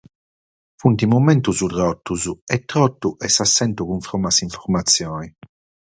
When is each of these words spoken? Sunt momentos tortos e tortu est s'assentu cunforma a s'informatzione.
Sunt 0.79 1.01
momentos 1.13 1.57
tortos 1.61 2.21
e 2.55 2.57
tortu 2.71 3.09
est 3.25 3.33
s'assentu 3.37 3.83
cunforma 3.89 4.29
a 4.31 4.35
s'informatzione. 4.35 5.27